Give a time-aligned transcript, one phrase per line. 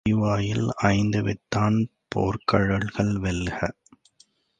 [0.03, 1.77] பொறிவாயில் ஐந்தவித்தான்
[2.15, 3.59] பொற்கழல்கள் வெல்க!